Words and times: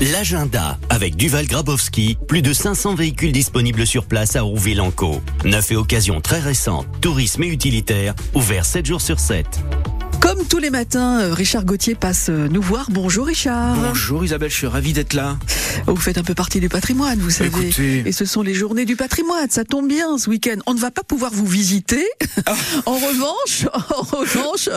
L'agenda 0.00 0.78
avec 0.88 1.14
Duval 1.14 1.46
Grabowski, 1.46 2.16
plus 2.26 2.40
de 2.40 2.54
500 2.54 2.94
véhicules 2.94 3.32
disponibles 3.32 3.86
sur 3.86 4.06
place 4.06 4.34
à 4.34 4.40
Rouville-en-Caux. 4.40 5.20
Neuf 5.44 5.72
et 5.72 5.76
occasion 5.76 6.22
très 6.22 6.40
récentes, 6.40 6.86
tourisme 7.02 7.42
et 7.42 7.48
utilitaire, 7.48 8.14
ouvert 8.32 8.64
7 8.64 8.86
jours 8.86 9.02
sur 9.02 9.20
7. 9.20 9.46
Comme 10.30 10.46
tous 10.46 10.58
les 10.58 10.70
matins, 10.70 11.22
euh, 11.22 11.34
Richard 11.34 11.64
Gauthier 11.64 11.96
passe 11.96 12.28
euh, 12.28 12.46
nous 12.48 12.62
voir. 12.62 12.86
Bonjour 12.92 13.26
Richard. 13.26 13.74
Bonjour 13.74 14.24
Isabelle, 14.24 14.48
je 14.48 14.54
suis 14.54 14.66
ravi 14.68 14.92
d'être 14.92 15.12
là. 15.12 15.36
Vous 15.88 15.96
faites 15.96 16.18
un 16.18 16.22
peu 16.22 16.34
partie 16.34 16.60
du 16.60 16.68
patrimoine, 16.68 17.18
vous 17.18 17.30
savez. 17.30 17.48
Écoutez. 17.48 18.04
Et 18.06 18.12
ce 18.12 18.24
sont 18.24 18.42
les 18.42 18.54
journées 18.54 18.84
du 18.84 18.94
patrimoine, 18.94 19.50
ça 19.50 19.64
tombe 19.64 19.88
bien 19.88 20.18
ce 20.18 20.30
week-end. 20.30 20.58
On 20.66 20.74
ne 20.74 20.78
va 20.78 20.92
pas 20.92 21.02
pouvoir 21.02 21.32
vous 21.34 21.46
visiter. 21.46 22.06
Ah. 22.46 22.54
en 22.86 22.94
revanche, 22.94 23.66
en 23.74 24.02
revanche, 24.02 24.68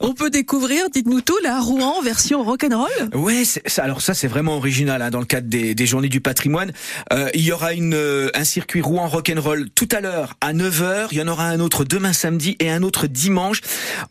on 0.00 0.12
peut 0.12 0.28
découvrir, 0.28 0.90
dites-nous 0.92 1.22
tout, 1.22 1.38
la 1.42 1.58
Rouen 1.58 2.02
version 2.02 2.42
rock'n'roll. 2.44 2.90
Ouais, 3.14 3.44
ça- 3.46 3.84
alors 3.84 4.02
ça 4.02 4.12
c'est 4.12 4.28
vraiment 4.28 4.58
original 4.58 5.00
hein, 5.00 5.08
dans 5.08 5.20
le 5.20 5.26
cadre 5.26 5.48
des, 5.48 5.74
des 5.74 5.86
journées 5.86 6.10
du 6.10 6.20
patrimoine. 6.20 6.72
Euh, 7.14 7.30
il 7.32 7.40
y 7.40 7.52
aura 7.52 7.72
une, 7.72 7.94
euh, 7.94 8.28
un 8.34 8.44
circuit 8.44 8.82
Rouen 8.82 9.08
rock'n'roll 9.08 9.70
tout 9.74 9.88
à 9.92 10.02
l'heure 10.02 10.34
à 10.42 10.52
9h, 10.52 11.08
il 11.12 11.18
y 11.18 11.22
en 11.22 11.28
aura 11.28 11.46
un 11.46 11.60
autre 11.60 11.84
demain 11.84 12.12
samedi 12.12 12.56
et 12.60 12.70
un 12.70 12.82
autre 12.82 13.06
dimanche. 13.06 13.62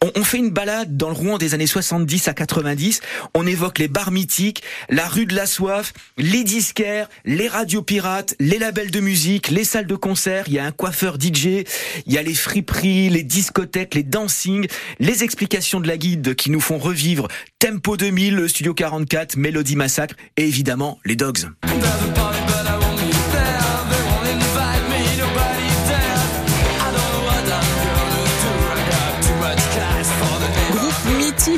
On, 0.04 0.10
on 0.16 0.24
fait 0.24 0.40
une 0.40 0.50
balade 0.50 0.87
dans 0.88 1.10
le 1.10 1.16
Rouen 1.16 1.38
des 1.38 1.54
années 1.54 1.68
70 1.68 2.28
à 2.28 2.34
90. 2.34 3.02
On 3.34 3.46
évoque 3.46 3.80
les 3.80 3.88
bars 3.88 4.12
mythiques, 4.12 4.64
la 4.90 5.08
rue 5.08 5.26
de 5.26 5.36
la 5.36 5.46
soif, 5.46 5.94
les 6.18 6.44
disquaires, 6.44 7.10
les 7.26 7.48
radios 7.48 7.82
pirates, 7.82 8.36
les 8.40 8.58
labels 8.58 8.92
de 8.92 9.00
musique, 9.00 9.50
les 9.50 9.64
salles 9.64 9.88
de 9.88 9.96
concert, 9.96 10.46
il 10.48 10.54
y 10.54 10.60
a 10.60 10.66
un 10.66 10.72
coiffeur 10.72 11.16
DJ, 11.16 11.66
il 12.06 12.14
y 12.14 12.18
a 12.18 12.22
les 12.24 12.34
friperies, 12.34 13.10
les 13.10 13.24
discothèques, 13.24 13.96
les 13.96 14.04
dancing, 14.04 14.68
les 15.00 15.24
explications 15.24 15.80
de 15.80 15.88
la 15.88 15.98
guide 15.98 16.36
qui 16.36 16.50
nous 16.50 16.62
font 16.62 16.78
revivre 16.78 17.28
Tempo 17.60 17.98
2000, 17.98 18.36
le 18.36 18.48
Studio 18.48 18.74
44, 18.74 19.38
Mélodie 19.38 19.76
Massacre 19.76 20.16
et 20.38 20.48
évidemment 20.48 21.00
les 21.06 21.16
Dogs. 21.16 21.48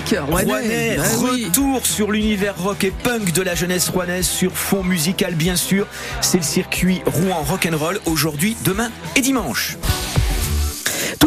Rouennais. 0.08 0.98
Bah 0.98 1.04
oui. 1.22 1.46
retour 1.46 1.86
sur 1.86 2.12
l'univers 2.12 2.56
rock 2.58 2.84
et 2.84 2.92
punk 2.92 3.32
de 3.32 3.42
la 3.42 3.56
jeunesse 3.56 3.90
rouennaise 3.90 4.28
sur 4.28 4.52
fond 4.54 4.84
musical 4.84 5.36
bien 5.36 5.56
sûr. 5.56 5.88
C'est 6.22 6.38
le 6.38 6.44
circuit 6.44 7.02
Rouen 7.06 7.44
Rock'n'Roll 7.44 8.00
aujourd'hui, 8.06 8.56
demain 8.64 8.92
et 9.16 9.22
dimanche. 9.22 9.78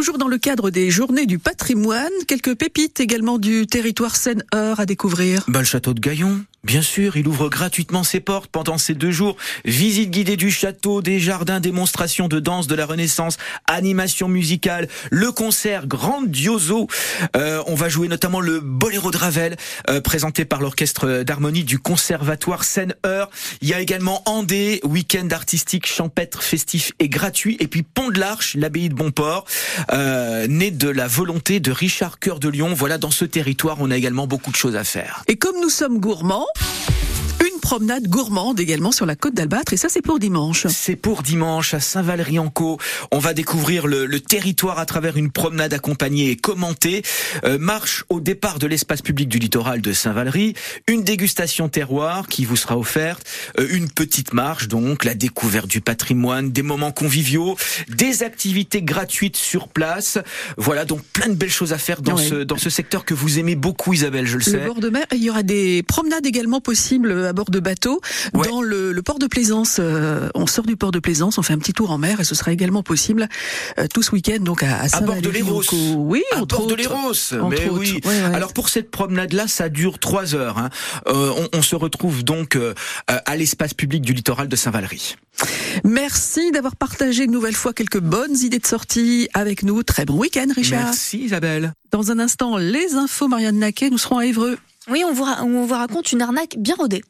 Toujours 0.03 0.19
dans 0.19 0.27
le 0.27 0.39
cadre 0.39 0.71
des 0.71 0.91
journées 0.91 1.27
du 1.27 1.39
patrimoine, 1.39 2.11
quelques 2.27 2.57
pépites 2.57 2.99
également 2.99 3.39
du 3.39 3.69
territoire 3.69 4.17
Seine-Heure 4.17 4.81
à 4.81 4.85
découvrir. 4.85 5.45
Ben, 5.47 5.61
le 5.61 5.65
château 5.65 5.95
de 5.95 6.01
Gaillon, 6.01 6.45
bien 6.65 6.83
sûr, 6.83 7.17
il 7.17 7.29
ouvre 7.29 7.49
gratuitement 7.49 8.03
ses 8.03 8.19
portes 8.19 8.51
pendant 8.51 8.79
ces 8.79 8.95
deux 8.95 9.13
jours. 9.13 9.37
Visite 9.65 10.11
guidée 10.11 10.37
du 10.37 10.51
château, 10.51 11.03
des 11.03 11.21
jardins, 11.21 11.61
démonstration 11.61 12.27
de 12.27 12.41
danse 12.41 12.67
de 12.67 12.75
la 12.75 12.85
Renaissance, 12.85 13.37
animation 13.69 14.27
musicale, 14.27 14.89
le 15.13 15.31
concert 15.31 15.87
Grandioso. 15.87 16.89
Euh, 17.37 17.63
on 17.69 17.77
va 17.77 17.89
jouer 17.89 18.09
notamment 18.09 18.41
le 18.41 18.59
Boléro 18.59 19.13
de 19.13 19.19
Ravel, 19.19 19.57
euh, 19.89 20.01
présenté 20.01 20.45
par 20.45 20.61
l'orchestre 20.61 21.23
d'harmonie 21.23 21.63
du 21.63 21.79
Conservatoire 21.79 22.65
Seine-Heure. 22.65 23.31
Il 23.61 23.69
y 23.69 23.75
a 23.75 23.81
également 23.81 24.23
Andé, 24.27 24.81
week-end 24.83 25.29
artistique 25.31 25.87
champêtre, 25.87 26.43
festif 26.43 26.91
et 26.99 27.09
gratuit. 27.09 27.57
Et 27.61 27.69
puis 27.69 27.85
Pont 27.85 28.11
de 28.11 28.19
l'Arche, 28.19 28.57
l'abbaye 28.57 28.89
de 28.89 28.95
Bonport, 28.95 29.45
euh, 29.93 30.47
né 30.47 30.71
de 30.71 30.89
la 30.89 31.07
volonté 31.07 31.61
de 31.61 31.71
Richard 31.71 32.19
Cœur 32.19 32.39
de 32.41 32.49
Lion. 32.49 32.73
Voilà, 32.75 32.99
dans 32.99 33.11
ce 33.11 33.25
territoire, 33.25 33.77
on 33.81 33.91
a 33.91 33.97
également 33.97 34.27
beaucoup 34.27 34.51
de 34.51 34.57
choses 34.57 34.77
à 34.77 34.85
faire. 34.85 35.23
Et 35.29 35.37
comme 35.37 35.57
nous 35.61 35.69
sommes 35.69 35.99
gourmands, 35.99 36.47
promenade 37.63 38.09
gourmande 38.09 38.61
également 38.61 38.93
sur 38.93 39.07
la 39.07 39.15
côte 39.17 39.35
d'Albâtre, 39.35 39.73
et 39.73 39.77
ça 39.79 39.89
c'est 39.89 40.03
pour 40.03 40.19
dimanche. 40.19 40.67
C'est 40.69 40.97
pour 40.97 41.23
dimanche 41.23 41.73
à 41.75 41.81
Saint-Valery-en-Caux. 41.81 42.79
On 43.13 43.19
va 43.21 43.33
découvrir 43.33 43.87
le, 43.87 44.05
le 44.05 44.21
territoire 44.21 44.79
à 44.79 44.85
travers 44.85 45.17
une 45.17 45.31
promenade 45.31 45.73
accompagnée 45.73 46.31
et 46.31 46.37
commentée. 46.37 47.03
Euh, 47.45 47.57
marche 47.59 48.05
au 48.11 48.21
départ 48.21 48.59
de 48.59 48.67
l'espace 48.67 49.01
public 49.01 49.29
du 49.29 49.39
littoral 49.39 49.81
de 49.81 49.93
Saint-Valery. 49.93 50.55
Une 50.89 51.05
dégustation 51.05 51.69
terroir 51.69 52.27
qui 52.27 52.45
vous 52.45 52.57
sera 52.57 52.77
offerte. 52.77 53.25
Euh, 53.59 53.69
une 53.71 53.89
petite 53.89 54.35
marche 54.35 54.67
donc, 54.69 55.05
la 55.05 55.15
découverte 55.15 55.69
du 55.69 55.81
patrimoine, 55.81 56.51
des 56.51 56.63
moments 56.63 56.93
conviviaux, 56.93 57.57
des 57.89 58.25
activités 58.25 58.83
gratuites 58.83 59.37
sur 59.37 59.69
place. 59.69 60.19
Voilà 60.57 60.85
donc 60.85 61.03
plein 61.13 61.29
de 61.29 61.35
belles 61.35 61.49
choses 61.51 61.73
à 61.73 61.79
faire 61.79 62.03
dans, 62.03 62.17
Ouais. 62.17 62.29
ce, 62.29 62.35
dans 62.43 62.59
ce 62.59 62.69
secteur 62.71 63.05
que 63.05 63.15
vous 63.15 63.39
aimez 63.39 63.55
beaucoup 63.55 63.93
Isabelle, 63.95 64.27
je 64.27 64.37
le 64.37 64.43
sais. 64.43 64.59
Le 64.59 64.67
bord 64.67 64.81
de 64.81 64.91
mer, 64.91 65.07
il 65.13 65.23
y 65.23 65.31
aura 65.31 65.43
des 65.45 65.83
promenades 65.85 66.27
également 66.27 66.61
possibles 66.61 67.25
à 67.27 67.33
bord 67.33 67.51
de 67.53 67.61
bateaux 67.61 68.01
Ouais. 68.35 68.49
dans 68.49 68.61
le, 68.63 68.91
le 68.93 69.03
port 69.03 69.21
de 69.21 69.27
Plaisance. 69.29 69.77
euh, 69.79 70.29
on 70.35 70.47
sort 70.49 70.65
du 70.67 70.77
port 70.77 70.91
de 70.91 70.99
Plaisance, 70.99 71.39
on 71.39 71.43
fait 71.43 71.53
un 71.53 71.59
petit 71.59 71.73
tour 71.73 71.91
en 71.93 71.99
mer 71.99 72.19
et 72.21 72.25
ce 72.25 72.35
sera 72.35 72.51
également 72.53 72.83
possible 72.83 73.29
euh, 73.79 73.87
tout 73.93 74.03
ce 74.03 74.11
week-end 74.11 74.39
donc 74.41 74.63
à, 74.65 74.81
à 74.81 74.97
À 74.97 75.01
bord 75.03 75.21
de 75.23 75.29
l'Héros. 75.29 75.63
Au- 75.73 75.95
Oui, 75.99 76.23
à 76.35 76.41
entre 76.41 76.57
bord 76.59 76.67
de 76.67 76.73
autres. 76.73 76.83
l'Héros. 76.83 77.11
Entre 77.35 77.49
Mais 77.49 77.69
autres. 77.69 77.79
oui. 77.79 78.01
Ouais, 78.05 78.11
ouais. 78.11 78.35
Alors 78.35 78.53
pour 78.53 78.69
cette 78.69 78.91
promenade-là, 78.91 79.47
ça 79.47 79.69
dure 79.69 79.99
trois 80.01 80.35
heures. 80.35 80.59
hein. 80.59 80.71
Euh, 81.07 81.31
on, 81.53 81.59
on 81.59 81.63
se 81.63 81.77
retrouve 81.77 82.25
donc 82.25 82.57
euh, 82.57 82.75
à 83.07 83.37
l'espace 83.37 83.75
public 83.75 84.03
du 84.03 84.13
littoral 84.15 84.49
de 84.49 84.57
Saint-Valery. 84.57 85.15
Merci 85.85 86.51
d'avoir 86.53 86.77
partagé 86.77 87.25
une 87.25 87.31
nouvelle 87.33 87.55
fois 87.55 87.73
quelques 87.73 88.01
bonnes 88.01 88.37
idées 88.37 88.59
de 88.59 88.67
sortie 88.67 89.29
avec 89.35 89.63
nous. 89.63 89.83
Très 89.83 90.05
bon 90.05 90.19
week-end, 90.19 90.47
Richard. 90.55 90.85
Merci 90.85 91.19
Isabelle. 91.25 91.73
Dans 91.91 92.11
un 92.11 92.19
instant, 92.19 92.57
les 92.57 92.95
infos 92.95 93.29
Marianne 93.29 93.59
Naquet, 93.59 93.91
nous 93.91 93.99
serons 93.99 94.19
à 94.19 94.27
Évreux. 94.27 94.59
Oui, 94.91 95.03
on 95.07 95.13
vous, 95.13 95.25
ra- 95.25 95.43
on 95.45 95.65
vous 95.65 95.75
raconte 95.75 96.13
une 96.13 96.23
arnaque 96.23 96.57
bien 96.59 96.75
rodée. 96.77 97.03